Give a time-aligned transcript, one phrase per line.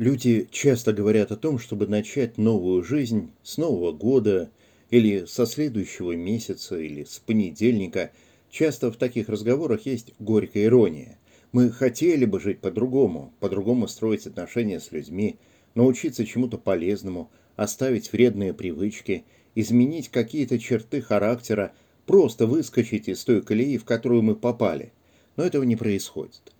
[0.00, 4.50] Люди часто говорят о том, чтобы начать новую жизнь с Нового года
[4.88, 8.10] или со следующего месяца или с понедельника.
[8.50, 11.18] Часто в таких разговорах есть горькая ирония.
[11.52, 15.36] Мы хотели бы жить по-другому, по-другому строить отношения с людьми,
[15.74, 21.74] научиться чему-то полезному, оставить вредные привычки, изменить какие-то черты характера,
[22.06, 24.94] просто выскочить из той колеи, в которую мы попали.
[25.36, 26.54] Но этого не происходит.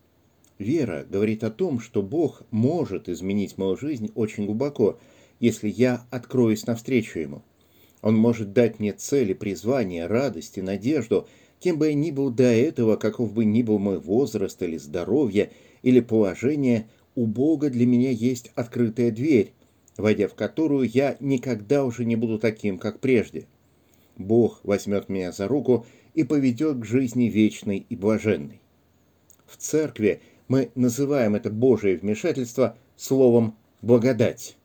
[0.60, 4.98] Вера говорит о том, что Бог может изменить мою жизнь очень глубоко,
[5.40, 7.42] если я откроюсь навстречу Ему.
[8.02, 11.26] Он может дать мне цели, призвание, радость и надежду,
[11.60, 15.50] кем бы я ни был до этого, каков бы ни был мой возраст или здоровье,
[15.80, 19.54] или положение, у Бога для меня есть открытая дверь,
[19.96, 23.46] войдя в которую я никогда уже не буду таким, как прежде.
[24.18, 28.60] Бог возьмет меня за руку и поведет к жизни вечной и блаженной.
[29.46, 30.20] В церкви
[30.50, 34.56] мы называем это Божие вмешательство словом «благодать».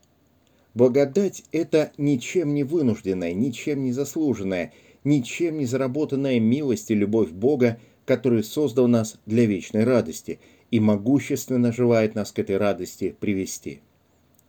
[0.73, 7.77] Благодать– это ничем не вынужденная, ничем не заслуженная, ничем не заработанная милость и любовь Бога,
[8.03, 10.39] который создал нас для вечной радости
[10.71, 13.81] и могущественно желает нас к этой радости привести.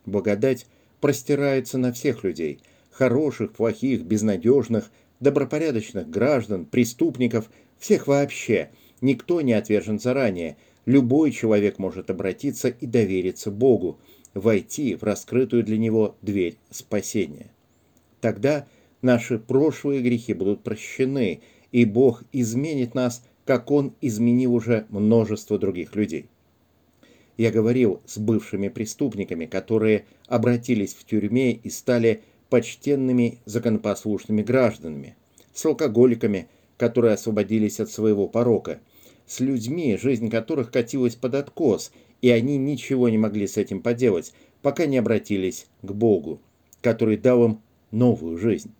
[0.06, 0.66] Благодать
[1.02, 4.90] простирается на всех людей– хороших, плохих, безнадежных,
[5.20, 8.70] добропорядочных граждан, преступников, всех вообще.
[9.02, 10.56] Никто не отвержен заранее–
[10.86, 13.98] Любой человек может обратиться и довериться Богу,
[14.34, 17.50] войти в раскрытую для него дверь спасения.
[18.20, 18.68] Тогда
[19.02, 21.40] наши прошлые грехи будут прощены,
[21.72, 26.26] и Бог изменит нас, как Он изменил уже множество других людей.
[27.36, 35.16] Я говорил с бывшими преступниками, которые обратились в тюрьме и стали почтенными законопослушными гражданами,
[35.52, 38.78] с алкоголиками, которые освободились от своего порока–
[39.26, 44.32] с людьми, жизнь которых катилась под откос, и они ничего не могли с этим поделать,
[44.62, 46.40] пока не обратились к Богу,
[46.80, 47.60] который дал им
[47.90, 48.72] новую жизнь.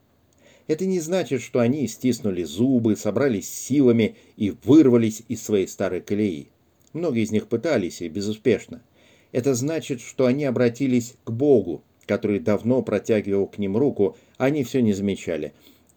[0.66, 6.48] Это не значит, что они стиснули зубы, собрались силами и вырвались из своей старой колеи.
[6.92, 8.82] Многие из них пытались и безуспешно.
[9.30, 14.64] Это значит, что они обратились к Богу, который давно протягивал к ним руку, а они
[14.64, 15.52] все не замечали.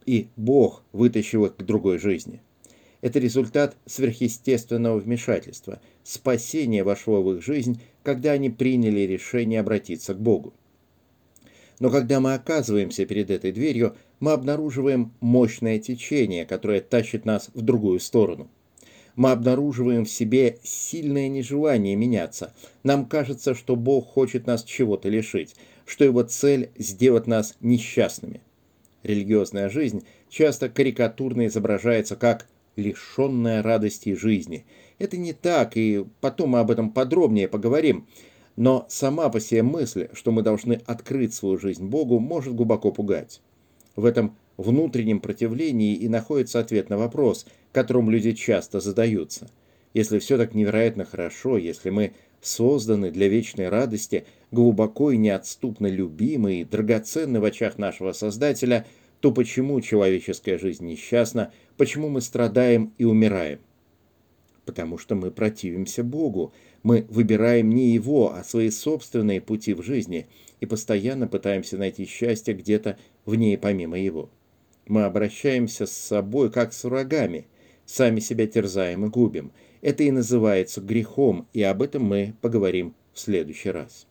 [0.05, 2.41] И Бог вытащил их к другой жизни.
[3.01, 5.79] Это результат сверхъестественного вмешательства.
[6.03, 10.53] Спасение вошло в их жизнь, когда они приняли решение обратиться к Богу.
[11.79, 17.61] Но когда мы оказываемся перед этой дверью, мы обнаруживаем мощное течение, которое тащит нас в
[17.61, 18.49] другую сторону.
[19.15, 22.53] Мы обнаруживаем в себе сильное нежелание меняться.
[22.83, 25.55] Нам кажется, что Бог хочет нас чего-то лишить,
[25.85, 28.41] что его цель– сделать нас несчастными.
[29.03, 32.47] Религиозная жизнь часто карикатурно изображается как
[32.79, 34.65] лишенная радости жизни.
[34.97, 38.07] Это не так, и потом мы об этом подробнее поговорим.
[38.55, 43.41] Но сама по себе мысль, что мы должны открыть свою жизнь Богу, может глубоко пугать.
[43.95, 49.49] В этом внутреннем противлении и находится ответ на вопрос, которым люди часто задаются.
[49.93, 56.61] Если все так невероятно хорошо, если мы созданы для вечной радости, глубоко и неотступно любимы
[56.61, 58.85] и драгоценны в очах нашего Создателя–
[59.19, 63.59] то почему человеческая жизнь несчастна, почему мы страдаем и умираем?
[64.65, 66.53] Потому что мы противимся Богу,
[66.83, 70.27] мы выбираем не Его, а свои собственные пути в жизни
[70.59, 74.29] и постоянно пытаемся найти счастье где-то вне и помимо Его.
[74.87, 77.47] Мы обращаемся с собой как с врагами,
[77.85, 79.51] сами себя терзаем и губим.
[79.81, 84.08] Это и называется грехом, и об этом мы поговорим в следующий раз.